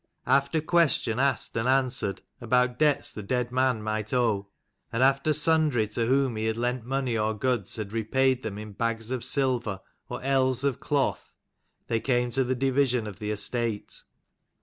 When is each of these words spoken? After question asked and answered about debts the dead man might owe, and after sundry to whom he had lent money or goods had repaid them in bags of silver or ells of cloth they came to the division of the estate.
After 0.25 0.61
question 0.61 1.19
asked 1.19 1.55
and 1.55 1.67
answered 1.67 2.23
about 2.41 2.79
debts 2.79 3.13
the 3.13 3.21
dead 3.21 3.51
man 3.51 3.83
might 3.83 4.11
owe, 4.11 4.47
and 4.91 5.03
after 5.03 5.31
sundry 5.31 5.87
to 5.89 6.07
whom 6.07 6.37
he 6.37 6.45
had 6.45 6.57
lent 6.57 6.83
money 6.83 7.15
or 7.15 7.35
goods 7.37 7.75
had 7.75 7.93
repaid 7.93 8.41
them 8.41 8.57
in 8.57 8.71
bags 8.71 9.11
of 9.11 9.23
silver 9.23 9.79
or 10.09 10.19
ells 10.23 10.63
of 10.63 10.79
cloth 10.79 11.35
they 11.85 11.99
came 11.99 12.31
to 12.31 12.43
the 12.43 12.55
division 12.55 13.05
of 13.05 13.19
the 13.19 13.29
estate. 13.29 14.01